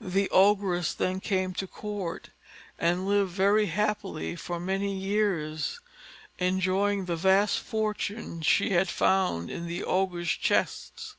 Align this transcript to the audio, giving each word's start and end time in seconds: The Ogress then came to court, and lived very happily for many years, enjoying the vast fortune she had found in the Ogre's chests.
The 0.00 0.30
Ogress 0.30 0.94
then 0.94 1.20
came 1.20 1.52
to 1.52 1.66
court, 1.66 2.30
and 2.78 3.06
lived 3.06 3.32
very 3.32 3.66
happily 3.66 4.34
for 4.34 4.58
many 4.58 4.96
years, 4.96 5.78
enjoying 6.38 7.04
the 7.04 7.16
vast 7.16 7.58
fortune 7.58 8.40
she 8.40 8.70
had 8.70 8.88
found 8.88 9.50
in 9.50 9.66
the 9.66 9.84
Ogre's 9.84 10.30
chests. 10.30 11.16